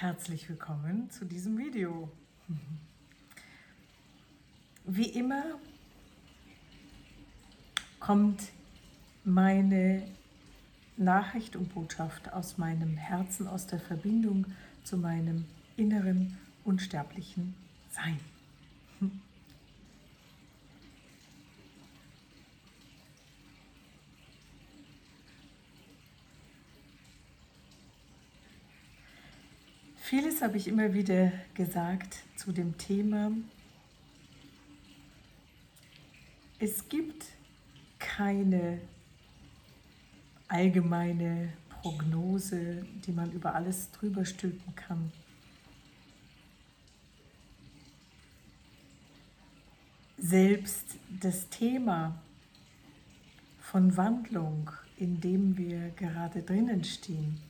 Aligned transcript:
Herzlich 0.00 0.48
willkommen 0.48 1.10
zu 1.10 1.24
diesem 1.24 1.58
Video. 1.58 2.08
Wie 4.84 5.08
immer 5.08 5.42
kommt 7.98 8.52
meine 9.24 10.04
Nachricht 10.96 11.56
und 11.56 11.74
Botschaft 11.74 12.32
aus 12.32 12.58
meinem 12.58 12.96
Herzen, 12.96 13.48
aus 13.48 13.66
der 13.66 13.80
Verbindung 13.80 14.46
zu 14.84 14.98
meinem 14.98 15.46
inneren, 15.76 16.38
unsterblichen 16.64 17.56
Sein. 17.90 18.20
Vieles 30.08 30.40
habe 30.40 30.56
ich 30.56 30.66
immer 30.66 30.94
wieder 30.94 31.30
gesagt 31.52 32.20
zu 32.34 32.50
dem 32.50 32.78
Thema. 32.78 33.30
Es 36.58 36.88
gibt 36.88 37.26
keine 37.98 38.80
allgemeine 40.48 41.52
Prognose, 41.68 42.86
die 43.06 43.12
man 43.12 43.30
über 43.32 43.54
alles 43.54 43.90
drüber 43.90 44.24
stülpen 44.24 44.74
kann. 44.74 45.12
Selbst 50.16 50.96
das 51.20 51.50
Thema 51.50 52.18
von 53.60 53.94
Wandlung, 53.98 54.70
in 54.96 55.20
dem 55.20 55.58
wir 55.58 55.90
gerade 55.90 56.42
drinnen 56.42 56.82
stehen, 56.82 57.47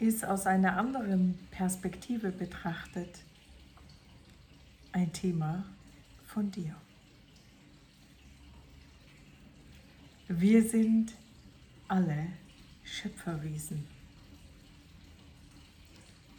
ist 0.00 0.24
aus 0.24 0.46
einer 0.46 0.78
anderen 0.78 1.38
Perspektive 1.50 2.32
betrachtet 2.32 3.18
ein 4.92 5.12
Thema 5.12 5.64
von 6.26 6.50
dir. 6.50 6.74
Wir 10.26 10.62
sind 10.62 11.12
alle 11.86 12.28
Schöpferwesen. 12.82 13.86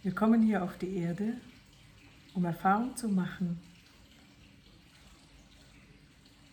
Wir 0.02 0.16
kommen 0.16 0.41
hier 0.41 0.64
auf 0.64 0.77
die 0.80 0.95
Erde, 0.95 1.33
um 2.33 2.45
Erfahrung 2.45 2.95
zu 2.95 3.09
machen 3.09 3.59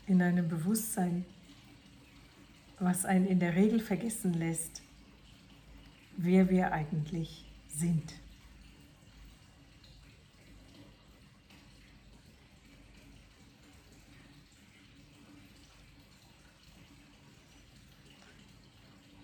in 0.06 0.20
einem 0.20 0.46
Bewusstsein, 0.48 1.24
was 2.78 3.06
einen 3.06 3.26
in 3.26 3.40
der 3.40 3.54
Regel 3.54 3.80
vergessen 3.80 4.34
lässt, 4.34 4.82
wer 6.18 6.50
wir 6.50 6.72
eigentlich 6.72 7.44
sind. 7.68 8.12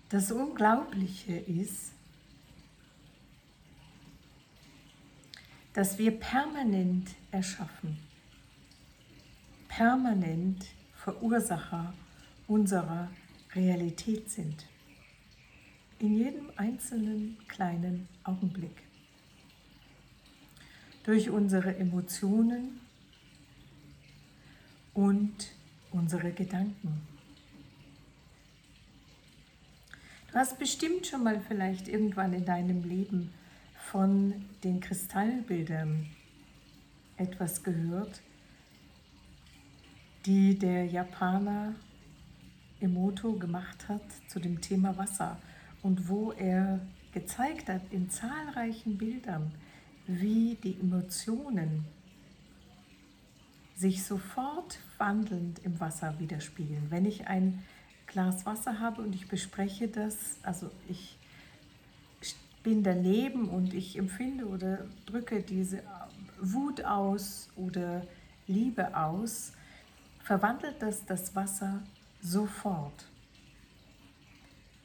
Das 0.07 0.31
Unglaubliche 0.31 1.35
ist, 1.35 1.91
dass 5.73 5.97
wir 5.97 6.17
permanent 6.17 7.09
erschaffen, 7.31 7.97
permanent 9.67 10.65
Verursacher 10.93 11.93
unserer 12.47 13.09
Realität 13.53 14.31
sind 14.31 14.65
in 15.99 16.17
jedem 16.17 16.51
einzelnen 16.55 17.37
kleinen 17.47 18.07
Augenblick. 18.23 18.83
Durch 21.03 21.29
unsere 21.29 21.75
Emotionen 21.77 22.81
und 24.93 25.51
unsere 25.91 26.31
Gedanken. 26.31 27.01
Du 30.27 30.35
hast 30.35 30.59
bestimmt 30.59 31.07
schon 31.07 31.23
mal 31.23 31.39
vielleicht 31.47 31.87
irgendwann 31.87 32.33
in 32.33 32.43
deinem 32.43 32.83
Leben 32.83 33.31
von 33.91 34.33
den 34.63 34.81
Kristallbildern 34.81 36.07
etwas 37.17 37.63
gehört, 37.63 38.21
die 40.25 40.57
der 40.57 40.85
Japaner 40.87 41.75
Emoto 42.81 43.33
gemacht 43.33 43.87
hat 43.87 44.03
zu 44.27 44.39
dem 44.39 44.59
Thema 44.59 44.97
Wasser 44.97 45.37
und 45.85 46.09
wo 46.09 46.31
er 46.31 46.79
gezeigt 47.13 47.69
hat 47.69 47.81
in 47.91 48.09
zahlreichen 48.09 48.97
Bildern, 48.97 49.51
wie 50.07 50.55
die 50.55 50.79
Emotionen 50.79 51.85
sich 53.75 54.03
sofort 54.03 54.79
wandelnd 54.97 55.59
im 55.63 55.79
Wasser 55.79 56.17
widerspiegeln. 56.17 56.87
Wenn 56.89 57.05
ich 57.05 57.27
ein 57.27 57.63
Glas 58.07 58.47
Wasser 58.47 58.79
habe 58.79 59.03
und 59.03 59.13
ich 59.13 59.27
bespreche 59.27 59.87
das, 59.87 60.37
also 60.41 60.71
ich 60.89 61.17
bin 62.63 62.81
daneben 62.81 63.47
und 63.47 63.75
ich 63.75 63.95
empfinde 63.95 64.47
oder 64.47 64.87
drücke 65.05 65.43
diese 65.43 65.83
Wut 66.41 66.83
aus 66.83 67.49
oder 67.55 68.01
Liebe 68.47 68.97
aus, 68.97 69.53
verwandelt 70.23 70.77
das 70.79 71.05
das 71.05 71.35
Wasser 71.35 71.83
sofort. 72.23 73.05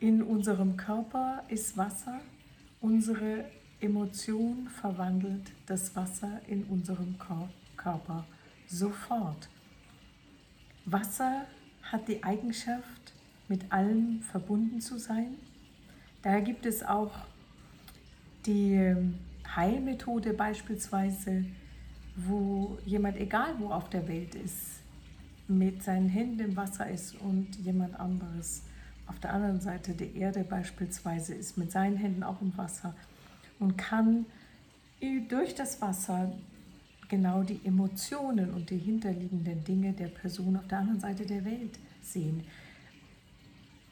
In 0.00 0.22
unserem 0.22 0.78
Körper 0.78 1.44
ist 1.48 1.76
Wasser, 1.76 2.20
unsere 2.80 3.44
Emotion 3.80 4.66
verwandelt 4.80 5.52
das 5.66 5.94
Wasser 5.94 6.40
in 6.48 6.64
unserem 6.64 7.16
Körper 7.76 8.24
sofort. 8.66 9.50
Wasser 10.86 11.44
hat 11.82 12.08
die 12.08 12.24
Eigenschaft, 12.24 13.12
mit 13.48 13.70
allem 13.70 14.22
verbunden 14.22 14.80
zu 14.80 14.98
sein. 14.98 15.34
Daher 16.22 16.40
gibt 16.40 16.64
es 16.64 16.82
auch 16.82 17.12
die 18.46 18.72
ähm, 18.76 19.18
Heilmethode 19.54 20.32
beispielsweise, 20.32 21.44
wo 22.16 22.78
jemand, 22.86 23.18
egal 23.18 23.54
wo 23.58 23.68
auf 23.68 23.90
der 23.90 24.08
Welt 24.08 24.34
ist, 24.34 24.80
mit 25.46 25.82
seinen 25.82 26.08
Händen 26.08 26.40
im 26.40 26.56
Wasser 26.56 26.88
ist 26.88 27.20
und 27.20 27.54
jemand 27.56 28.00
anderes 28.00 28.62
auf 29.10 29.18
der 29.18 29.34
anderen 29.34 29.60
Seite 29.60 29.92
der 29.92 30.14
Erde 30.14 30.44
beispielsweise 30.44 31.34
ist 31.34 31.58
mit 31.58 31.72
seinen 31.72 31.96
Händen 31.96 32.22
auch 32.22 32.40
im 32.40 32.56
Wasser 32.56 32.94
und 33.58 33.76
kann 33.76 34.24
durch 35.28 35.56
das 35.56 35.82
Wasser 35.82 36.32
genau 37.08 37.42
die 37.42 37.60
Emotionen 37.64 38.54
und 38.54 38.70
die 38.70 38.78
hinterliegenden 38.78 39.64
Dinge 39.64 39.92
der 39.92 40.06
Person 40.06 40.56
auf 40.56 40.68
der 40.68 40.78
anderen 40.78 41.00
Seite 41.00 41.26
der 41.26 41.44
Welt 41.44 41.76
sehen. 42.02 42.44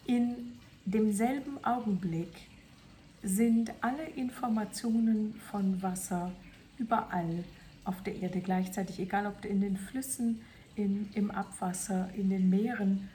In 0.07 0.53
demselben 0.85 1.63
Augenblick 1.65 2.33
sind 3.25 3.73
alle 3.81 4.05
Informationen 4.15 5.35
von 5.51 5.83
Wasser 5.83 6.31
überall 6.79 7.43
auf 7.85 8.01
der 8.05 8.15
Erde 8.15 8.41
gleichzeitig, 8.41 9.01
egal 9.01 9.27
ob 9.27 9.45
in 9.45 9.61
den 9.61 9.77
Flüssen, 9.77 10.43
in, 10.77 11.09
im 11.15 11.33
Abwasser, 11.33 12.09
in 12.17 12.31
den 12.31 12.49
Meeren 12.49 13.09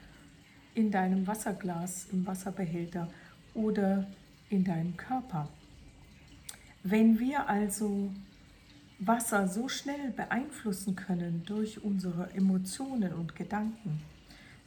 in 0.74 0.90
deinem 0.90 1.26
Wasserglas, 1.26 2.06
im 2.12 2.26
Wasserbehälter 2.26 3.08
oder 3.54 4.06
in 4.50 4.64
deinem 4.64 4.96
Körper. 4.96 5.48
Wenn 6.82 7.18
wir 7.18 7.48
also 7.48 8.10
Wasser 8.98 9.48
so 9.48 9.68
schnell 9.68 10.10
beeinflussen 10.10 10.96
können 10.96 11.42
durch 11.46 11.82
unsere 11.82 12.30
Emotionen 12.34 13.12
und 13.14 13.34
Gedanken, 13.36 14.00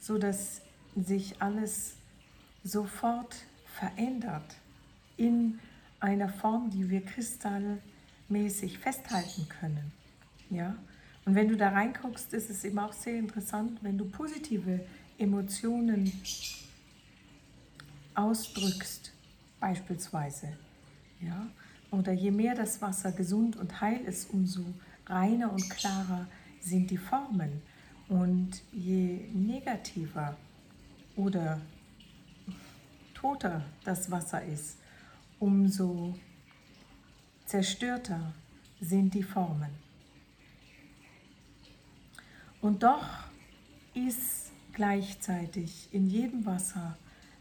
so 0.00 0.18
dass 0.18 0.62
sich 0.96 1.40
alles 1.40 1.96
sofort 2.64 3.36
verändert 3.66 4.56
in 5.16 5.58
einer 6.00 6.28
Form, 6.28 6.70
die 6.70 6.90
wir 6.90 7.04
kristallmäßig 7.04 8.78
festhalten 8.78 9.48
können. 9.48 9.92
Ja? 10.50 10.76
Und 11.24 11.34
wenn 11.34 11.48
du 11.48 11.56
da 11.56 11.70
reinguckst, 11.70 12.32
ist 12.32 12.50
es 12.50 12.64
eben 12.64 12.78
auch 12.78 12.92
sehr 12.92 13.18
interessant, 13.18 13.78
wenn 13.82 13.98
du 13.98 14.04
positive 14.06 14.80
Emotionen 15.18 16.12
ausdrückst, 18.14 19.12
beispielsweise. 19.60 20.56
Ja? 21.20 21.48
Oder 21.90 22.12
je 22.12 22.30
mehr 22.30 22.54
das 22.54 22.80
Wasser 22.80 23.12
gesund 23.12 23.56
und 23.56 23.80
heil 23.80 24.00
ist, 24.04 24.30
umso 24.30 24.64
reiner 25.06 25.52
und 25.52 25.68
klarer 25.70 26.26
sind 26.60 26.90
die 26.90 26.98
Formen. 26.98 27.62
Und 28.08 28.62
je 28.72 29.28
negativer 29.32 30.36
oder 31.16 31.60
toter 33.14 33.64
das 33.84 34.10
Wasser 34.10 34.44
ist, 34.44 34.78
umso 35.38 36.14
zerstörter 37.46 38.32
sind 38.80 39.14
die 39.14 39.22
Formen. 39.22 39.70
Und 42.60 42.82
doch 42.82 43.06
ist 43.94 44.47
gleichzeitig 44.78 45.88
in 45.90 46.08
jedem 46.08 46.46
Wasser 46.46 46.96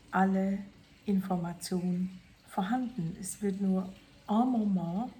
alle 0.09 0.57
Informationen 1.05 2.19
vorhanden. 2.47 3.15
Es 3.21 3.43
wird 3.43 3.61
nur 3.61 3.93
un 4.27 4.51
moment 4.51 5.13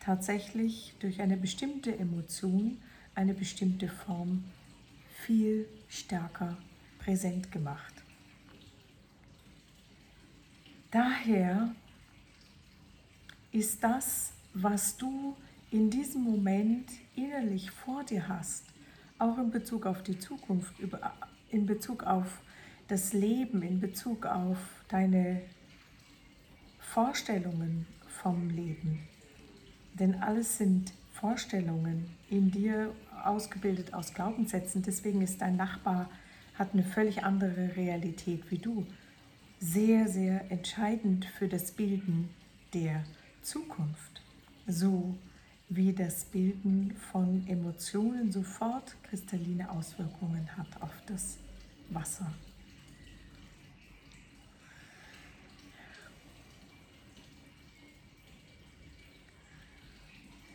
tatsächlich 0.00 0.94
durch 1.00 1.20
eine 1.20 1.36
bestimmte 1.36 1.98
Emotion, 1.98 2.78
eine 3.14 3.34
bestimmte 3.34 3.88
Form 3.88 4.42
viel 5.18 5.68
stärker 5.86 6.56
präsent 6.98 7.52
gemacht. 7.52 7.92
Daher 10.90 11.74
ist 13.52 13.84
das, 13.84 14.32
was 14.54 14.96
du 14.96 15.36
in 15.70 15.90
diesem 15.90 16.22
Moment 16.22 16.88
innerlich 17.14 17.70
vor 17.70 18.02
dir 18.02 18.28
hast, 18.28 18.64
auch 19.18 19.36
in 19.36 19.50
Bezug 19.50 19.84
auf 19.84 20.02
die 20.02 20.18
Zukunft, 20.18 20.72
in 21.54 21.66
Bezug 21.66 22.02
auf 22.04 22.40
das 22.88 23.12
Leben, 23.12 23.62
in 23.62 23.80
Bezug 23.80 24.26
auf 24.26 24.58
deine 24.88 25.40
Vorstellungen 26.78 27.86
vom 28.08 28.50
Leben. 28.50 29.00
Denn 29.94 30.16
alles 30.16 30.58
sind 30.58 30.92
Vorstellungen 31.12 32.10
in 32.28 32.50
dir 32.50 32.92
ausgebildet 33.24 33.94
aus 33.94 34.12
Glaubenssätzen. 34.12 34.82
Deswegen 34.82 35.22
ist 35.22 35.40
dein 35.40 35.56
Nachbar 35.56 36.10
hat 36.58 36.72
eine 36.72 36.84
völlig 36.84 37.24
andere 37.24 37.76
Realität 37.76 38.50
wie 38.50 38.58
du. 38.58 38.86
Sehr, 39.60 40.08
sehr 40.08 40.50
entscheidend 40.50 41.24
für 41.24 41.48
das 41.48 41.72
Bilden 41.72 42.28
der 42.74 43.04
Zukunft. 43.42 44.22
So 44.66 45.16
wie 45.68 45.92
das 45.92 46.24
Bilden 46.24 46.94
von 47.12 47.46
Emotionen 47.46 48.30
sofort 48.30 48.94
kristalline 49.04 49.70
Auswirkungen 49.70 50.48
hat 50.56 50.82
auf 50.82 50.92
das 51.06 51.38
Wasser. 51.90 52.32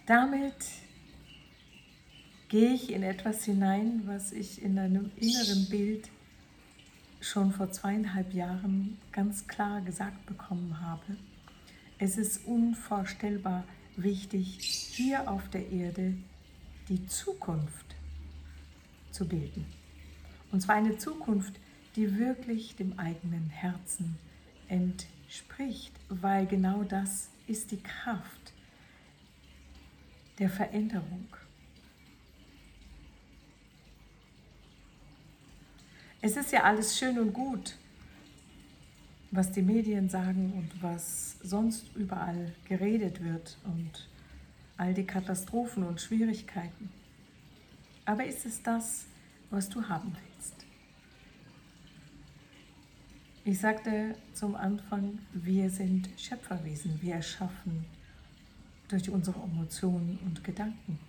Damit 0.05 0.55
gehe 2.47 2.73
ich 2.73 2.91
in 2.91 3.03
etwas 3.03 3.45
hinein, 3.45 4.01
was 4.05 4.31
ich 4.31 4.61
in 4.61 4.79
einem 4.79 5.11
inneren 5.17 5.69
Bild 5.69 6.09
schon 7.21 7.51
vor 7.51 7.71
zweieinhalb 7.71 8.33
Jahren 8.33 8.97
ganz 9.11 9.47
klar 9.47 9.81
gesagt 9.81 10.25
bekommen 10.25 10.81
habe. 10.81 11.15
Es 11.99 12.17
ist 12.17 12.45
unvorstellbar 12.45 13.65
wichtig, 13.97 14.57
hier 14.61 15.29
auf 15.29 15.47
der 15.49 15.69
Erde 15.69 16.15
die 16.87 17.05
Zukunft 17.05 17.95
zu 19.11 19.27
bilden. 19.27 19.78
Und 20.51 20.61
zwar 20.61 20.75
eine 20.75 20.97
Zukunft, 20.97 21.59
die 21.95 22.17
wirklich 22.17 22.75
dem 22.75 22.97
eigenen 22.97 23.49
Herzen 23.49 24.17
entspricht, 24.67 25.93
weil 26.09 26.45
genau 26.45 26.83
das 26.83 27.29
ist 27.47 27.71
die 27.71 27.81
Kraft 27.81 28.53
der 30.37 30.49
Veränderung. 30.49 31.27
Es 36.21 36.35
ist 36.35 36.51
ja 36.51 36.63
alles 36.63 36.97
schön 36.97 37.17
und 37.17 37.33
gut, 37.33 37.77
was 39.31 39.51
die 39.51 39.61
Medien 39.61 40.09
sagen 40.09 40.53
und 40.53 40.83
was 40.83 41.37
sonst 41.41 41.95
überall 41.95 42.53
geredet 42.67 43.23
wird 43.23 43.57
und 43.63 44.07
all 44.77 44.93
die 44.93 45.05
Katastrophen 45.05 45.83
und 45.83 46.01
Schwierigkeiten. 46.01 46.89
Aber 48.05 48.25
ist 48.25 48.45
es 48.45 48.61
das, 48.63 49.05
was 49.49 49.69
du 49.69 49.87
haben 49.87 50.13
willst? 50.13 50.28
Ich 53.45 53.59
sagte 53.59 54.15
zum 54.33 54.55
Anfang, 54.55 55.17
wir 55.33 55.69
sind 55.69 56.09
Schöpferwesen, 56.17 57.01
wir 57.01 57.15
erschaffen 57.15 57.85
durch 58.89 59.09
unsere 59.09 59.41
Emotionen 59.41 60.19
und 60.25 60.43
Gedanken. 60.43 60.99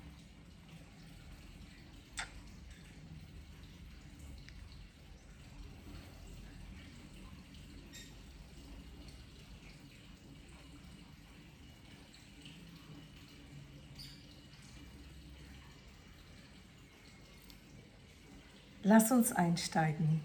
Lass 18.83 19.13
uns 19.13 19.33
einsteigen 19.33 20.21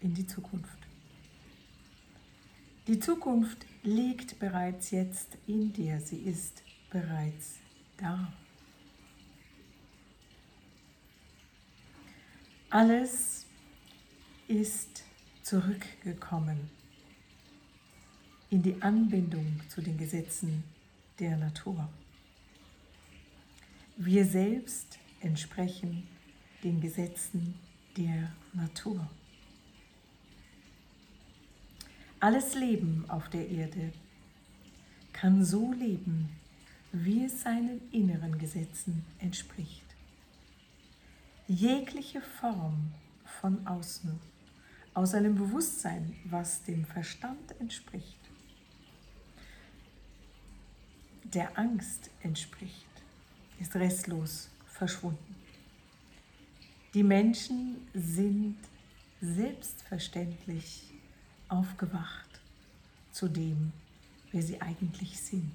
in 0.00 0.14
die 0.14 0.26
Zukunft. 0.26 0.85
Die 2.86 3.00
Zukunft 3.00 3.66
liegt 3.82 4.38
bereits 4.38 4.92
jetzt 4.92 5.36
in 5.48 5.72
dir, 5.72 6.00
sie 6.00 6.18
ist 6.18 6.62
bereits 6.88 7.56
da. 7.96 8.32
Alles 12.70 13.46
ist 14.46 15.02
zurückgekommen 15.42 16.70
in 18.50 18.62
die 18.62 18.80
Anbindung 18.80 19.60
zu 19.68 19.82
den 19.82 19.98
Gesetzen 19.98 20.62
der 21.18 21.36
Natur. 21.36 21.88
Wir 23.96 24.24
selbst 24.24 25.00
entsprechen 25.20 26.06
den 26.62 26.80
Gesetzen 26.80 27.54
der 27.96 28.30
Natur. 28.52 29.08
Alles 32.18 32.54
Leben 32.54 33.04
auf 33.08 33.28
der 33.28 33.46
Erde 33.46 33.92
kann 35.12 35.44
so 35.44 35.72
leben, 35.72 36.30
wie 36.92 37.24
es 37.24 37.42
seinen 37.42 37.80
inneren 37.92 38.38
Gesetzen 38.38 39.04
entspricht. 39.18 39.84
Jegliche 41.46 42.22
Form 42.22 42.92
von 43.40 43.66
außen, 43.66 44.18
aus 44.94 45.12
einem 45.12 45.34
Bewusstsein, 45.34 46.16
was 46.24 46.62
dem 46.64 46.86
Verstand 46.86 47.60
entspricht, 47.60 48.18
der 51.22 51.58
Angst 51.58 52.10
entspricht, 52.22 52.86
ist 53.60 53.74
restlos 53.74 54.48
verschwunden. 54.66 55.36
Die 56.94 57.02
Menschen 57.02 57.76
sind 57.92 58.56
selbstverständlich 59.20 60.95
aufgewacht 61.48 62.40
zu 63.12 63.28
dem, 63.28 63.72
wer 64.32 64.42
sie 64.42 64.60
eigentlich 64.60 65.20
sind. 65.20 65.54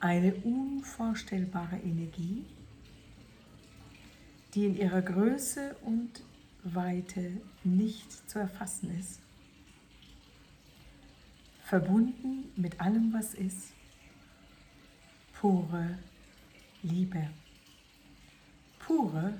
Eine 0.00 0.34
unvorstellbare 0.34 1.76
Energie, 1.76 2.44
die 4.54 4.66
in 4.66 4.76
ihrer 4.76 5.02
Größe 5.02 5.76
und 5.82 6.22
Weite 6.64 7.40
nicht 7.64 8.28
zu 8.28 8.38
erfassen 8.38 8.98
ist. 8.98 9.20
Verbunden 11.64 12.52
mit 12.56 12.80
allem, 12.80 13.12
was 13.12 13.34
ist. 13.34 13.72
Pure 15.32 15.98
Liebe 16.82 17.30
pure 18.86 19.34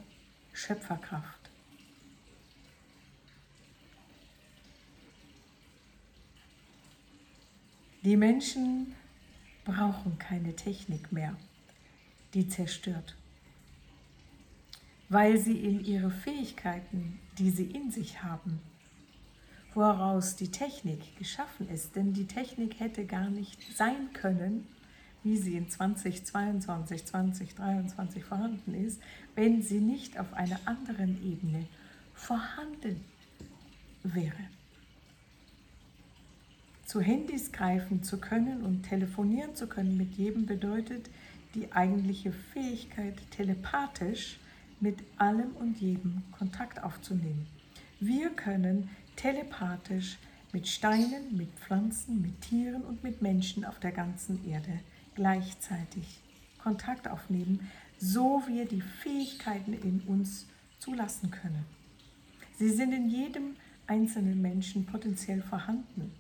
Schöpferkraft. 0.53 1.42
Die 8.05 8.17
Menschen 8.17 8.95
brauchen 9.65 10.19
keine 10.19 10.57
Technik 10.57 11.13
mehr, 11.13 11.37
die 12.35 12.49
zerstört, 12.49 13.17
weil 15.09 15.39
sie 15.39 15.57
in 15.57 15.85
ihre 15.85 16.11
Fähigkeiten, 16.11 17.21
die 17.39 17.51
sie 17.51 17.67
in 17.67 17.93
sich 17.93 18.25
haben, 18.25 18.61
woraus 19.73 20.35
die 20.35 20.51
Technik 20.51 21.17
geschaffen 21.17 21.69
ist, 21.69 21.95
denn 21.95 22.13
die 22.13 22.27
Technik 22.27 22.81
hätte 22.81 23.07
gar 23.07 23.31
nicht 23.31 23.63
sein 23.77 24.13
können, 24.13 24.67
wie 25.23 25.37
sie 25.37 25.57
in 25.57 25.71
2022, 25.71 27.07
2023 27.07 28.25
vorhanden 28.25 28.75
ist, 28.75 29.01
wenn 29.37 29.63
sie 29.63 29.79
nicht 29.79 30.19
auf 30.19 30.33
einer 30.35 30.59
anderen 30.65 31.25
Ebene 31.25 31.69
vorhanden 32.15 33.05
wäre. 34.03 34.49
Zu 36.85 37.01
Handys 37.01 37.53
greifen 37.53 38.03
zu 38.03 38.19
können 38.19 38.63
und 38.63 38.83
telefonieren 38.83 39.55
zu 39.55 39.67
können 39.67 39.97
mit 39.97 40.15
jedem 40.15 40.47
bedeutet 40.47 41.09
die 41.55 41.73
eigentliche 41.73 42.33
Fähigkeit, 42.33 43.15
telepathisch 43.31 44.39
mit 44.81 44.99
allem 45.17 45.53
und 45.57 45.81
jedem 45.81 46.23
Kontakt 46.37 46.83
aufzunehmen. 46.83 47.47
Wir 48.01 48.31
können 48.31 48.91
telepathisch 49.17 50.19
mit 50.53 50.67
Steinen, 50.67 51.37
mit 51.37 51.51
Pflanzen, 51.51 52.21
mit 52.21 52.41
Tieren 52.43 52.83
und 52.83 53.03
mit 53.03 53.23
Menschen 53.23 53.65
auf 53.65 53.79
der 53.79 53.93
ganzen 53.93 54.45
Ede 54.47 54.81
gleichzeitig 55.15 56.21
Kontakt 56.63 57.09
aufnehmen, 57.09 57.71
so 57.99 58.43
wir 58.47 58.67
die 58.67 58.81
Fähigkeiten 58.81 59.73
in 59.73 60.01
uns 60.07 60.47
zulassen 60.79 61.31
können. 61.31 61.65
Sie 62.59 62.71
sind 62.71 62.93
in 62.93 63.09
jedem 63.09 63.57
einzelnen 63.87 64.43
Menschen 64.43 64.85
potenziell 64.87 65.43
vorhanden. 65.43 66.13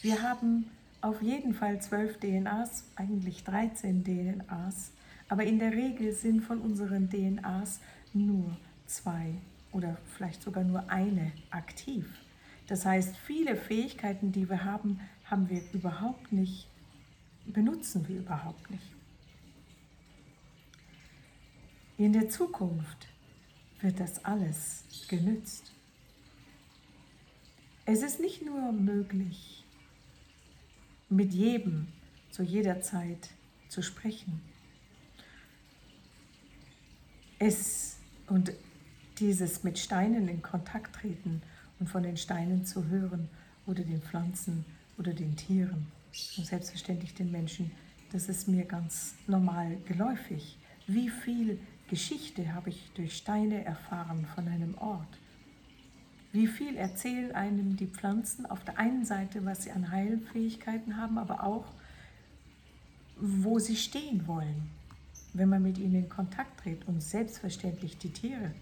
Wir 0.00 0.22
haben 0.22 0.70
auf 1.00 1.22
jeden 1.22 1.54
Fall 1.54 1.80
zwölf 1.82 2.18
DNAs, 2.20 2.84
eigentlich 2.94 3.42
13 3.42 4.04
DNAs, 4.04 4.92
aber 5.28 5.42
in 5.44 5.58
der 5.58 5.72
Regel 5.72 6.12
sind 6.12 6.42
von 6.42 6.60
unseren 6.60 7.08
DNAs 7.10 7.80
nur 8.14 8.56
zwei 8.86 9.34
oder 9.72 9.98
vielleicht 10.14 10.42
sogar 10.42 10.62
nur 10.62 10.88
eine 10.88 11.32
aktiv. 11.50 12.06
Das 12.68 12.86
heißt, 12.86 13.16
viele 13.16 13.56
Fähigkeiten, 13.56 14.30
die 14.30 14.48
wir 14.48 14.64
haben, 14.64 15.00
haben 15.24 15.48
wir 15.50 15.62
überhaupt 15.72 16.32
nicht, 16.32 16.68
benutzen 17.46 18.06
wir 18.06 18.18
überhaupt 18.18 18.70
nicht. 18.70 18.92
In 21.96 22.12
der 22.12 22.28
Zukunft 22.28 23.08
wird 23.80 23.98
das 23.98 24.24
alles 24.24 24.84
genützt. 25.08 25.72
Es 27.84 28.02
ist 28.02 28.20
nicht 28.20 28.44
nur 28.44 28.70
möglich, 28.70 29.64
mit 31.08 31.32
jedem 31.32 31.88
zu 32.30 32.42
jeder 32.42 32.80
Zeit 32.80 33.30
zu 33.68 33.82
sprechen. 33.82 34.40
Es 37.38 37.96
und 38.26 38.52
dieses 39.18 39.64
mit 39.64 39.78
Steinen 39.78 40.28
in 40.28 40.42
Kontakt 40.42 40.96
treten 40.96 41.42
und 41.78 41.88
von 41.88 42.02
den 42.02 42.16
Steinen 42.16 42.66
zu 42.66 42.86
hören 42.86 43.28
oder 43.66 43.82
den 43.82 44.02
Pflanzen 44.02 44.64
oder 44.98 45.12
den 45.12 45.36
Tieren 45.36 45.86
und 46.36 46.46
selbstverständlich 46.46 47.14
den 47.14 47.30
Menschen, 47.30 47.70
das 48.12 48.28
ist 48.28 48.48
mir 48.48 48.64
ganz 48.64 49.14
normal 49.26 49.76
geläufig. 49.86 50.56
Wie 50.86 51.10
viel 51.10 51.58
Geschichte 51.88 52.54
habe 52.54 52.70
ich 52.70 52.90
durch 52.94 53.16
Steine 53.16 53.64
erfahren 53.64 54.26
von 54.34 54.48
einem 54.48 54.76
Ort? 54.78 55.18
Wie 56.32 56.46
viel 56.46 56.76
erzählen 56.76 57.32
einem 57.32 57.76
die 57.76 57.86
Pflanzen 57.86 58.44
auf 58.46 58.62
der 58.64 58.78
einen 58.78 59.04
Seite, 59.04 59.44
was 59.44 59.62
sie 59.62 59.70
an 59.70 59.90
Heilfähigkeiten 59.90 60.96
haben, 60.96 61.18
aber 61.18 61.42
auch, 61.42 61.64
wo 63.18 63.58
sie 63.58 63.76
stehen 63.76 64.26
wollen, 64.26 64.70
wenn 65.32 65.48
man 65.48 65.62
mit 65.62 65.78
ihnen 65.78 65.94
in 65.94 66.08
Kontakt 66.08 66.60
tritt 66.60 66.86
und 66.86 67.02
selbstverständlich 67.02 67.96
die 67.98 68.10
Tiere 68.10 68.52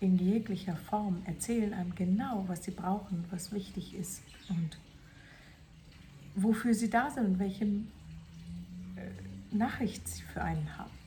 in 0.00 0.16
jeglicher 0.18 0.76
Form 0.76 1.22
erzählen 1.26 1.74
einem 1.74 1.94
genau, 1.94 2.44
was 2.48 2.64
sie 2.64 2.70
brauchen, 2.70 3.24
was 3.30 3.52
wichtig 3.52 3.94
ist 3.94 4.22
und 4.48 4.78
wofür 6.34 6.74
sie 6.74 6.88
da 6.88 7.10
sind 7.10 7.26
und 7.26 7.38
welche 7.38 7.64
äh, 7.64 9.50
Nachricht 9.50 10.08
sie 10.08 10.22
für 10.22 10.42
einen 10.42 10.78
haben. 10.78 10.99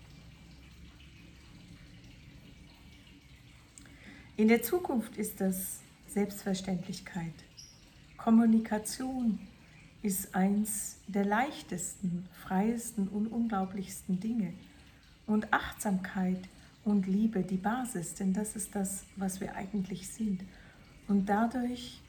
In 4.36 4.48
der 4.48 4.64
Zukunft 4.64 5.16
ist 5.18 5.40
das 5.42 5.82
Selbstverständlichkeit. 6.08 7.34
Kommunikation 8.18 9.38
ist 10.02 10.34
eins 10.34 10.98
der 11.08 11.24
leichtesten, 11.24 12.28
freiesten 12.42 13.08
und 13.10 13.28
unglaublichsten 13.28 14.20
Dinge. 14.20 14.56
Und 15.28 15.54
Achtsamkeit 15.54 16.50
und 16.84 17.06
Liebe 17.06 17.44
die 17.44 17.58
Basis, 17.58 18.16
denn 18.16 18.34
das 18.34 18.56
ist 18.56 18.74
das, 18.74 19.06
was 19.18 19.40
wir 19.40 19.56
eigentlich 19.56 20.10
sind. 20.10 20.44
Und 21.08 21.28
dadurch 21.28 22.02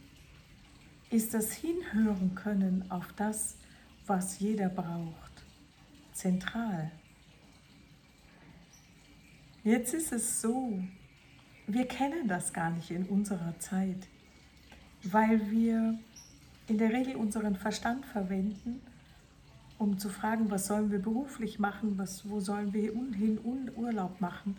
ist 1.10 1.34
das 1.34 1.52
Hinhören 1.52 2.34
können 2.34 2.90
auf 2.90 3.12
das, 3.16 3.58
was 4.06 4.38
jeder 4.38 4.70
braucht, 4.70 5.44
zentral. 6.14 6.90
Jetzt 9.62 9.92
ist 9.92 10.10
es 10.10 10.40
so, 10.40 10.82
wir 11.66 11.86
kennen 11.86 12.28
das 12.28 12.52
gar 12.52 12.70
nicht 12.70 12.90
in 12.90 13.04
unserer 13.04 13.58
Zeit, 13.58 14.08
weil 15.02 15.50
wir 15.50 15.98
in 16.66 16.78
der 16.78 16.92
Regel 16.92 17.16
unseren 17.16 17.56
Verstand 17.56 18.06
verwenden 18.06 18.80
um 19.78 19.98
zu 19.98 20.08
fragen, 20.08 20.50
was 20.50 20.66
sollen 20.66 20.90
wir 20.90 21.00
beruflich 21.00 21.58
machen, 21.58 21.98
was, 21.98 22.28
wo 22.28 22.40
sollen 22.40 22.72
wir 22.72 22.92
hin 22.92 23.70
Urlaub 23.76 24.20
machen 24.20 24.56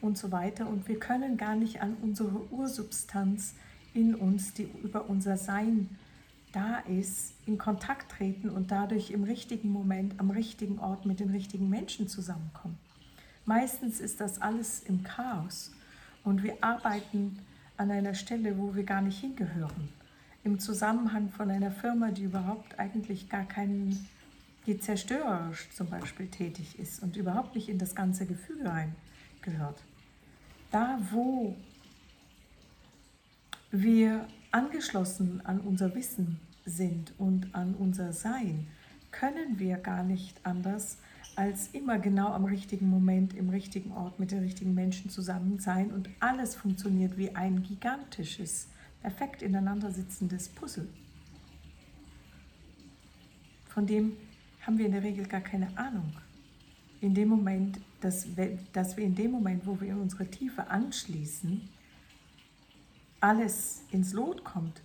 und 0.00 0.16
so 0.16 0.32
weiter. 0.32 0.68
Und 0.68 0.88
wir 0.88 0.98
können 0.98 1.36
gar 1.36 1.54
nicht 1.54 1.82
an 1.82 1.96
unsere 2.02 2.50
Ursubstanz 2.52 3.54
in 3.94 4.14
uns, 4.14 4.54
die 4.54 4.68
über 4.82 5.08
unser 5.08 5.36
Sein 5.36 5.88
da 6.52 6.78
ist, 6.78 7.34
in 7.46 7.58
Kontakt 7.58 8.12
treten 8.12 8.48
und 8.48 8.70
dadurch 8.70 9.10
im 9.10 9.22
richtigen 9.22 9.70
Moment, 9.70 10.18
am 10.18 10.30
richtigen 10.30 10.78
Ort 10.78 11.04
mit 11.04 11.20
den 11.20 11.30
richtigen 11.30 11.68
Menschen 11.68 12.08
zusammenkommen. 12.08 12.78
Meistens 13.44 14.00
ist 14.00 14.20
das 14.20 14.40
alles 14.40 14.80
im 14.80 15.02
Chaos 15.02 15.72
und 16.28 16.42
wir 16.42 16.56
arbeiten 16.60 17.38
an 17.76 17.90
einer 17.90 18.14
Stelle, 18.14 18.58
wo 18.58 18.74
wir 18.74 18.84
gar 18.84 19.00
nicht 19.00 19.20
hingehören. 19.20 19.88
Im 20.44 20.58
Zusammenhang 20.58 21.30
von 21.30 21.50
einer 21.50 21.70
Firma, 21.70 22.10
die 22.10 22.24
überhaupt 22.24 22.78
eigentlich 22.78 23.28
gar 23.28 23.44
keinen 23.44 24.06
die 24.66 24.78
zerstörerisch 24.78 25.70
zum 25.70 25.88
Beispiel 25.88 26.26
tätig 26.26 26.78
ist 26.78 27.02
und 27.02 27.16
überhaupt 27.16 27.54
nicht 27.54 27.70
in 27.70 27.78
das 27.78 27.94
ganze 27.94 28.26
Gefüge 28.26 28.66
rein 28.66 28.94
gehört. 29.40 29.82
Da, 30.70 30.98
wo 31.10 31.56
wir 33.70 34.28
angeschlossen 34.50 35.40
an 35.44 35.60
unser 35.60 35.94
Wissen 35.94 36.38
sind 36.66 37.14
und 37.16 37.54
an 37.54 37.74
unser 37.74 38.12
Sein, 38.12 38.66
können 39.10 39.58
wir 39.58 39.78
gar 39.78 40.02
nicht 40.02 40.38
anders 40.44 40.98
als 41.38 41.68
immer 41.68 42.00
genau 42.00 42.32
am 42.32 42.46
richtigen 42.46 42.90
Moment, 42.90 43.32
im 43.32 43.48
richtigen 43.48 43.92
Ort 43.92 44.18
mit 44.18 44.32
den 44.32 44.40
richtigen 44.40 44.74
Menschen 44.74 45.08
zusammen 45.08 45.60
sein 45.60 45.92
und 45.92 46.10
alles 46.18 46.56
funktioniert 46.56 47.16
wie 47.16 47.36
ein 47.36 47.62
gigantisches, 47.62 48.66
perfekt 49.02 49.42
ineinander 49.42 49.92
sitzendes 49.92 50.48
Puzzle, 50.48 50.88
von 53.68 53.86
dem 53.86 54.16
haben 54.62 54.78
wir 54.78 54.86
in 54.86 54.92
der 54.92 55.04
Regel 55.04 55.26
gar 55.26 55.40
keine 55.40 55.68
Ahnung. 55.78 56.12
In 57.00 57.14
dem 57.14 57.28
Moment, 57.28 57.78
dass 58.00 58.36
wir, 58.36 58.58
dass 58.72 58.96
wir 58.96 59.04
in 59.04 59.14
dem 59.14 59.30
Moment, 59.30 59.64
wo 59.64 59.80
wir 59.80 59.92
in 59.92 60.00
unsere 60.00 60.26
Tiefe 60.26 60.68
anschließen, 60.68 61.68
alles 63.20 63.84
ins 63.92 64.12
Lot 64.12 64.42
kommt. 64.42 64.82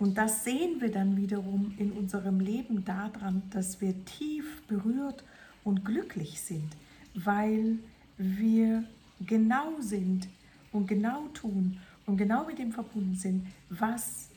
Und 0.00 0.18
das 0.18 0.42
sehen 0.42 0.80
wir 0.80 0.90
dann 0.90 1.16
wiederum 1.16 1.74
in 1.78 1.92
unserem 1.92 2.40
Leben 2.40 2.84
daran, 2.84 3.44
dass 3.50 3.80
wir 3.80 4.04
tief 4.04 4.62
berührt 4.66 5.22
und 5.64 5.84
glücklich 5.84 6.40
sind, 6.40 6.76
weil 7.14 7.78
wir 8.16 8.84
genau 9.20 9.80
sind 9.80 10.28
und 10.72 10.86
genau 10.86 11.28
tun 11.28 11.80
und 12.06 12.16
genau 12.16 12.46
mit 12.46 12.58
dem 12.58 12.72
verbunden 12.72 13.16
sind, 13.16 13.46
was 13.70 14.28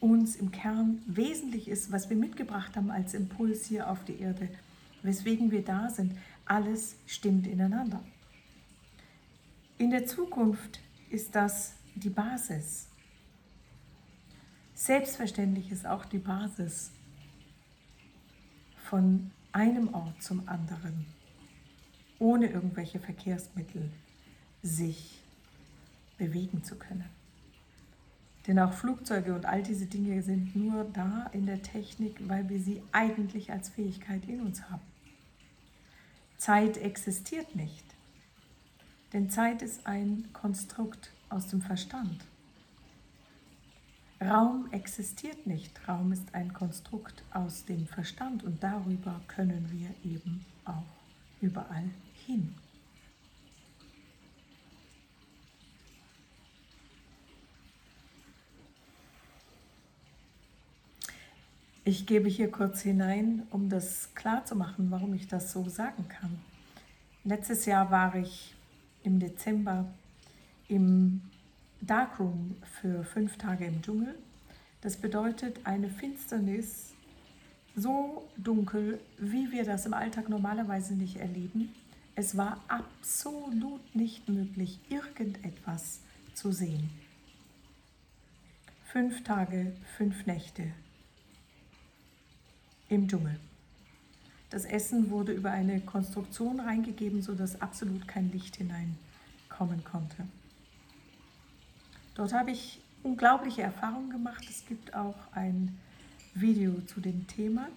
uns 0.00 0.36
im 0.36 0.52
Kern 0.52 1.02
wesentlich 1.06 1.68
ist, 1.68 1.90
was 1.90 2.08
wir 2.08 2.16
mitgebracht 2.16 2.76
haben 2.76 2.90
als 2.90 3.14
Impuls 3.14 3.66
hier 3.66 3.90
auf 3.90 4.04
die 4.04 4.20
Erde, 4.20 4.48
weswegen 5.02 5.50
wir 5.50 5.64
da 5.64 5.90
sind. 5.90 6.12
Alles 6.44 6.96
stimmt 7.06 7.46
ineinander. 7.46 8.02
In 9.76 9.90
der 9.90 10.06
Zukunft 10.06 10.80
ist 11.10 11.34
das 11.34 11.74
die 11.94 12.10
Basis. 12.10 12.88
Selbstverständlich 14.74 15.72
ist 15.72 15.86
auch 15.86 16.04
die 16.04 16.18
Basis 16.18 16.92
von 18.76 19.32
einem 19.52 19.94
Ort 19.94 20.22
zum 20.22 20.48
anderen, 20.48 21.06
ohne 22.18 22.48
irgendwelche 22.48 22.98
Verkehrsmittel 22.98 23.90
sich 24.62 25.20
bewegen 26.18 26.64
zu 26.64 26.76
können. 26.76 27.08
Denn 28.46 28.58
auch 28.58 28.72
Flugzeuge 28.72 29.34
und 29.34 29.44
all 29.44 29.62
diese 29.62 29.86
Dinge 29.86 30.22
sind 30.22 30.56
nur 30.56 30.84
da 30.84 31.26
in 31.32 31.46
der 31.46 31.62
Technik, 31.62 32.16
weil 32.28 32.48
wir 32.48 32.58
sie 32.58 32.82
eigentlich 32.92 33.52
als 33.52 33.68
Fähigkeit 33.68 34.26
in 34.26 34.40
uns 34.40 34.70
haben. 34.70 34.82
Zeit 36.38 36.78
existiert 36.78 37.54
nicht, 37.54 37.84
denn 39.12 39.28
Zeit 39.28 39.60
ist 39.60 39.86
ein 39.86 40.28
Konstrukt 40.32 41.12
aus 41.28 41.48
dem 41.48 41.60
Verstand. 41.60 42.24
Raum 44.20 44.68
existiert 44.72 45.46
nicht, 45.46 45.86
Raum 45.86 46.10
ist 46.10 46.34
ein 46.34 46.52
Konstrukt 46.52 47.22
aus 47.32 47.64
dem 47.64 47.86
Verstand 47.86 48.42
und 48.42 48.60
darüber 48.62 49.20
können 49.28 49.70
wir 49.70 50.10
eben 50.10 50.44
auch 50.64 50.82
überall 51.40 51.88
hin. 52.26 52.54
Ich 61.84 62.04
gebe 62.04 62.28
hier 62.28 62.50
kurz 62.50 62.82
hinein, 62.82 63.44
um 63.50 63.70
das 63.70 64.14
klar 64.14 64.44
zu 64.44 64.56
machen, 64.56 64.90
warum 64.90 65.14
ich 65.14 65.28
das 65.28 65.52
so 65.52 65.68
sagen 65.68 66.06
kann. 66.08 66.38
Letztes 67.24 67.64
Jahr 67.66 67.90
war 67.90 68.14
ich 68.16 68.54
im 69.04 69.20
Dezember 69.20 69.86
im 70.68 71.22
Darkroom 71.80 72.56
für 72.80 73.04
fünf 73.04 73.36
Tage 73.38 73.66
im 73.66 73.82
Dschungel. 73.82 74.14
Das 74.80 74.96
bedeutet 74.96 75.60
eine 75.64 75.88
Finsternis 75.90 76.92
so 77.74 78.28
dunkel, 78.36 79.00
wie 79.18 79.50
wir 79.52 79.64
das 79.64 79.86
im 79.86 79.94
Alltag 79.94 80.28
normalerweise 80.28 80.94
nicht 80.94 81.16
erleben. 81.16 81.74
Es 82.14 82.36
war 82.36 82.60
absolut 82.68 83.94
nicht 83.94 84.28
möglich, 84.28 84.80
irgendetwas 84.88 86.00
zu 86.34 86.52
sehen. 86.52 86.90
fünf 88.86 89.22
Tage, 89.22 89.76
fünf 89.96 90.26
Nächte 90.26 90.72
im 92.88 93.06
Dschungel. 93.06 93.38
Das 94.50 94.64
Essen 94.64 95.10
wurde 95.10 95.32
über 95.32 95.50
eine 95.50 95.80
Konstruktion 95.80 96.58
reingegeben, 96.58 97.20
sodass 97.20 97.60
absolut 97.60 98.08
kein 98.08 98.32
Licht 98.32 98.56
hineinkommen 98.56 99.84
konnte. 99.84 100.26
Dort 102.18 102.32
habe 102.32 102.50
ich 102.50 102.80
unglaubliche 103.04 103.62
Erfahrungen 103.62 104.10
gemacht. 104.10 104.44
Es 104.50 104.66
gibt 104.66 104.92
auch 104.92 105.14
ein 105.30 105.78
Video 106.34 106.80
zu 106.80 107.00
dem 107.00 107.28
Thema, 107.28 107.68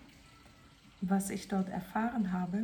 was 0.99 1.29
ich 1.29 1.47
dort 1.47 1.69
erfahren 1.69 2.33
habe. 2.33 2.63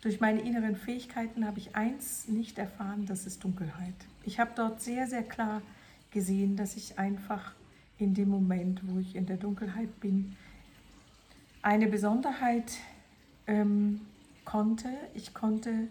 Durch 0.00 0.18
meine 0.18 0.40
inneren 0.40 0.74
Fähigkeiten 0.74 1.46
habe 1.46 1.60
ich 1.60 1.76
eins 1.76 2.26
nicht 2.26 2.58
erfahren, 2.58 3.06
das 3.06 3.24
ist 3.24 3.44
Dunkelheit. 3.44 3.94
Ich 4.24 4.40
habe 4.40 4.50
dort 4.56 4.82
sehr, 4.82 5.06
sehr 5.06 5.22
klar 5.22 5.62
gesehen, 6.10 6.56
dass 6.56 6.74
ich 6.74 6.98
einfach 6.98 7.54
in 7.98 8.12
dem 8.12 8.28
Moment, 8.28 8.80
wo 8.82 8.98
ich 8.98 9.14
in 9.14 9.26
der 9.26 9.36
Dunkelheit 9.36 10.00
bin, 10.00 10.36
eine 11.62 11.86
Besonderheit 11.86 12.72
ähm, 13.46 14.00
konnte. 14.44 14.88
Ich 15.14 15.34
konnte 15.34 15.86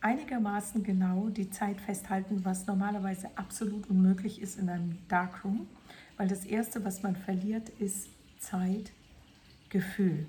einigermaßen 0.00 0.82
genau 0.82 1.28
die 1.28 1.50
Zeit 1.50 1.80
festhalten, 1.80 2.44
was 2.44 2.66
normalerweise 2.66 3.28
absolut 3.36 3.88
unmöglich 3.90 4.40
ist 4.40 4.58
in 4.58 4.68
einem 4.68 4.98
Darkroom, 5.08 5.66
weil 6.16 6.28
das 6.28 6.44
Erste, 6.44 6.84
was 6.84 7.02
man 7.02 7.16
verliert, 7.16 7.68
ist 7.68 8.08
Zeitgefühl. 8.38 10.26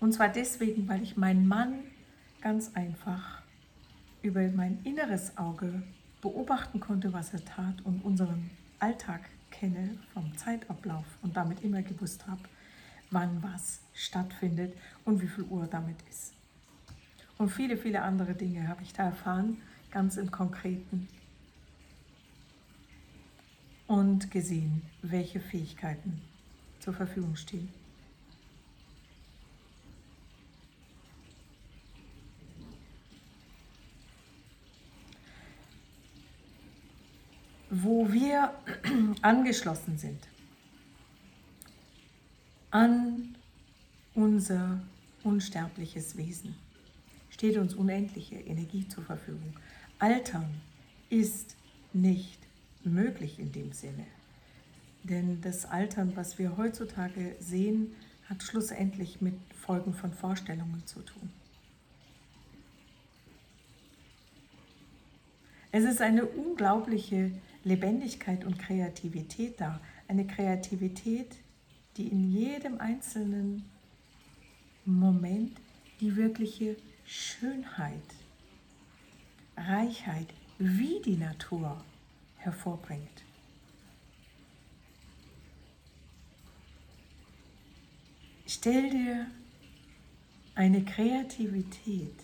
Und 0.00 0.12
zwar 0.12 0.28
deswegen, 0.28 0.88
weil 0.88 1.02
ich 1.02 1.16
meinen 1.16 1.46
Mann 1.46 1.80
ganz 2.40 2.74
einfach 2.74 3.42
über 4.22 4.42
mein 4.48 4.78
inneres 4.84 5.36
Auge 5.36 5.82
beobachten 6.20 6.80
konnte, 6.80 7.12
was 7.12 7.32
er 7.32 7.44
tat 7.44 7.84
und 7.84 8.04
unseren 8.04 8.50
Alltag 8.78 9.22
kenne 9.50 9.98
vom 10.12 10.36
Zeitablauf 10.36 11.04
und 11.22 11.36
damit 11.36 11.62
immer 11.62 11.82
gewusst 11.82 12.26
habe, 12.26 12.42
wann 13.10 13.42
was 13.42 13.80
stattfindet 13.94 14.76
und 15.04 15.20
wie 15.20 15.28
viel 15.28 15.44
Uhr 15.44 15.66
damit 15.66 15.96
ist. 16.08 16.37
Und 17.38 17.50
viele, 17.50 17.76
viele 17.76 18.02
andere 18.02 18.34
Dinge 18.34 18.66
habe 18.66 18.82
ich 18.82 18.92
da 18.92 19.04
erfahren, 19.04 19.58
ganz 19.92 20.16
im 20.16 20.30
Konkreten. 20.30 21.08
Und 23.86 24.30
gesehen, 24.30 24.82
welche 25.02 25.40
Fähigkeiten 25.40 26.20
zur 26.80 26.92
Verfügung 26.92 27.36
stehen. 27.36 27.72
Wo 37.70 38.12
wir 38.12 38.52
angeschlossen 39.22 39.96
sind 39.96 40.26
an 42.70 43.36
unser 44.14 44.80
unsterbliches 45.22 46.16
Wesen 46.16 46.54
steht 47.38 47.56
uns 47.56 47.74
unendliche 47.74 48.34
Energie 48.34 48.88
zur 48.88 49.04
Verfügung. 49.04 49.54
Altern 50.00 50.60
ist 51.08 51.54
nicht 51.92 52.40
möglich 52.82 53.38
in 53.38 53.52
dem 53.52 53.70
Sinne. 53.70 54.06
Denn 55.04 55.40
das 55.40 55.64
Altern, 55.64 56.16
was 56.16 56.40
wir 56.40 56.56
heutzutage 56.56 57.36
sehen, 57.38 57.94
hat 58.28 58.42
schlussendlich 58.42 59.20
mit 59.20 59.34
Folgen 59.54 59.94
von 59.94 60.12
Vorstellungen 60.12 60.82
zu 60.84 61.00
tun. 61.00 61.30
Es 65.70 65.84
ist 65.84 66.00
eine 66.00 66.26
unglaubliche 66.26 67.30
Lebendigkeit 67.62 68.44
und 68.44 68.58
Kreativität 68.58 69.60
da. 69.60 69.80
Eine 70.08 70.26
Kreativität, 70.26 71.36
die 71.96 72.08
in 72.08 72.32
jedem 72.32 72.80
einzelnen 72.80 73.64
Moment 74.84 75.52
die 76.00 76.16
wirkliche 76.16 76.76
Schönheit, 77.10 78.02
Reichheit, 79.56 80.26
wie 80.58 81.00
die 81.00 81.16
Natur 81.16 81.82
hervorbringt. 82.36 83.24
Stell 88.46 88.90
dir 88.90 89.26
eine 90.54 90.84
Kreativität 90.84 92.20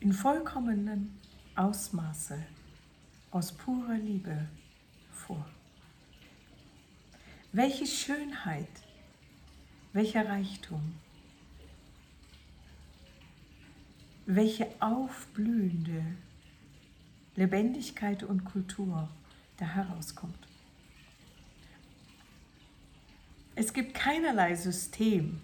in 0.00 0.12
vollkommenem 0.12 1.14
Ausmaße 1.56 2.44
aus 3.30 3.52
purer 3.52 3.96
Liebe 3.96 4.46
vor. 5.10 5.48
Welche 7.52 7.86
Schönheit, 7.86 8.68
welcher 9.94 10.28
Reichtum, 10.28 10.96
welche 14.30 14.66
aufblühende 14.78 16.04
Lebendigkeit 17.34 18.22
und 18.22 18.44
Kultur 18.44 19.08
da 19.56 19.64
herauskommt. 19.64 20.46
Es 23.54 23.72
gibt 23.72 23.94
keinerlei 23.94 24.54
System, 24.54 25.40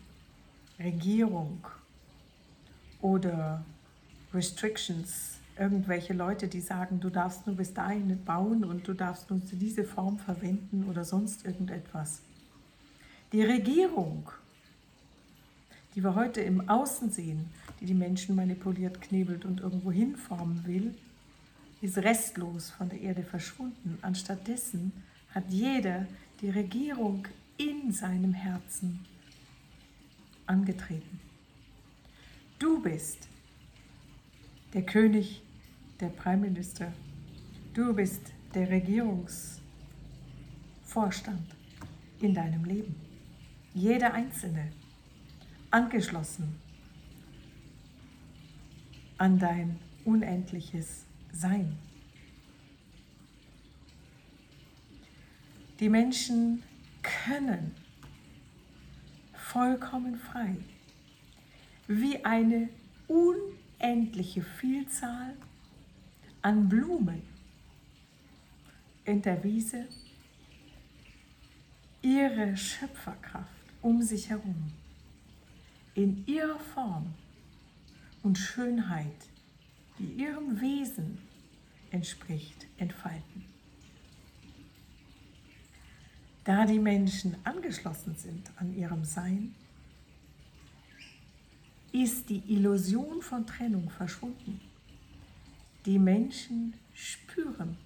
Regierung 0.78 1.66
oder 3.00 3.64
Restrictions, 4.34 5.38
irgendwelche 5.58 6.12
Leute, 6.12 6.46
die 6.46 6.60
sagen, 6.60 7.00
du 7.00 7.08
darfst 7.08 7.46
nur 7.46 7.56
bis 7.56 7.72
dahin 7.72 8.22
bauen 8.22 8.64
und 8.64 8.86
du 8.86 8.92
darfst 8.92 9.30
nur 9.30 9.40
diese 9.40 9.84
Form 9.84 10.18
verwenden 10.18 10.84
oder 10.90 11.06
sonst 11.06 11.46
irgendetwas. 11.46 12.20
Die 13.32 13.42
Regierung, 13.42 14.30
die 15.94 16.02
wir 16.02 16.14
heute 16.14 16.40
im 16.40 16.68
Außen 16.68 17.10
sehen, 17.10 17.50
die 17.80 17.86
die 17.86 17.94
Menschen 17.94 18.34
manipuliert, 18.34 19.00
knebelt 19.00 19.44
und 19.44 19.60
irgendwo 19.60 19.92
hinformen 19.92 20.64
will, 20.66 20.94
ist 21.80 21.98
restlos 21.98 22.70
von 22.70 22.88
der 22.88 23.00
Erde 23.00 23.22
verschwunden. 23.22 23.98
Anstattdessen 24.02 24.92
hat 25.30 25.44
jeder 25.50 26.06
die 26.40 26.50
Regierung 26.50 27.28
in 27.58 27.92
seinem 27.92 28.32
Herzen 28.32 29.04
angetreten. 30.46 31.20
Du 32.58 32.82
bist 32.82 33.28
der 34.72 34.82
König, 34.82 35.42
der 36.00 36.08
Prime 36.08 36.48
Minister. 36.48 36.92
Du 37.74 37.94
bist 37.94 38.32
der 38.54 38.68
Regierungsvorstand 38.70 39.62
in 42.20 42.34
deinem 42.34 42.64
Leben. 42.64 42.96
Jeder 43.74 44.14
Einzelne 44.14 44.70
angeschlossen 45.74 46.54
an 49.18 49.40
dein 49.40 49.80
unendliches 50.04 51.04
Sein. 51.32 51.76
Die 55.80 55.88
Menschen 55.88 56.62
können 57.02 57.74
vollkommen 59.32 60.16
frei, 60.16 60.54
wie 61.88 62.24
eine 62.24 62.68
unendliche 63.08 64.42
Vielzahl 64.42 65.34
an 66.40 66.68
Blumen 66.68 67.22
in 69.04 69.20
der 69.22 69.42
Wiese, 69.42 69.88
ihre 72.00 72.56
Schöpferkraft 72.56 73.50
um 73.82 74.00
sich 74.02 74.30
herum 74.30 74.70
in 75.94 76.26
ihrer 76.26 76.58
Form 76.58 77.14
und 78.22 78.38
Schönheit, 78.38 79.28
die 79.98 80.22
ihrem 80.22 80.60
Wesen 80.60 81.18
entspricht, 81.90 82.66
entfalten. 82.78 83.44
Da 86.44 86.66
die 86.66 86.78
Menschen 86.78 87.36
angeschlossen 87.44 88.16
sind 88.16 88.50
an 88.56 88.76
ihrem 88.76 89.04
Sein, 89.04 89.54
ist 91.92 92.28
die 92.28 92.42
Illusion 92.48 93.22
von 93.22 93.46
Trennung 93.46 93.88
verschwunden. 93.88 94.60
Die 95.86 95.98
Menschen 95.98 96.74
spüren, 96.92 97.76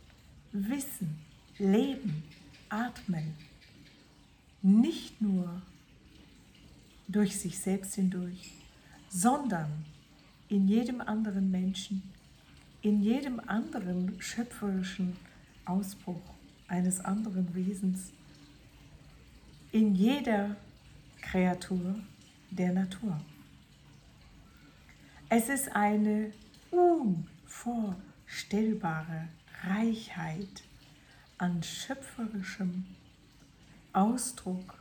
wissen, 0.52 1.18
leben, 1.58 2.24
atmen, 2.70 3.34
nicht 4.62 5.20
nur 5.20 5.60
durch 7.08 7.40
sich 7.40 7.58
selbst 7.58 7.94
hindurch, 7.94 8.52
sondern 9.08 9.86
in 10.48 10.68
jedem 10.68 11.00
anderen 11.00 11.50
Menschen, 11.50 12.02
in 12.82 13.02
jedem 13.02 13.40
anderen 13.40 14.20
schöpferischen 14.20 15.16
Ausbruch 15.64 16.20
eines 16.68 17.00
anderen 17.00 17.54
Wesens, 17.54 18.12
in 19.72 19.94
jeder 19.94 20.56
Kreatur 21.20 21.96
der 22.50 22.72
Natur. 22.72 23.20
Es 25.28 25.48
ist 25.48 25.74
eine 25.74 26.32
unvorstellbare 26.70 29.28
Reichheit 29.62 30.62
an 31.36 31.62
schöpferischem 31.62 32.86
Ausdruck 33.92 34.77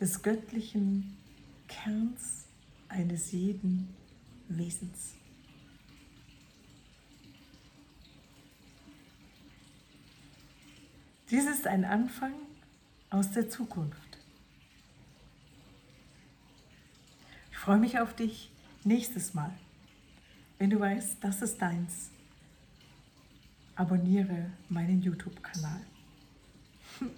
des 0.00 0.22
göttlichen 0.22 1.16
Kerns 1.68 2.46
eines 2.88 3.32
jeden 3.32 3.94
Wesens. 4.48 5.14
Dies 11.30 11.46
ist 11.46 11.66
ein 11.66 11.84
Anfang 11.84 12.32
aus 13.10 13.30
der 13.30 13.48
Zukunft. 13.48 14.18
Ich 17.50 17.58
freue 17.58 17.78
mich 17.78 17.98
auf 17.98 18.14
dich 18.14 18.50
nächstes 18.84 19.32
Mal. 19.34 19.52
Wenn 20.58 20.70
du 20.70 20.78
weißt, 20.78 21.16
das 21.22 21.42
ist 21.42 21.60
deins, 21.60 22.10
abonniere 23.74 24.50
meinen 24.68 25.02
YouTube-Kanal. 25.02 25.80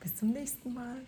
Bis 0.00 0.14
zum 0.14 0.30
nächsten 0.30 0.72
Mal. 0.72 1.04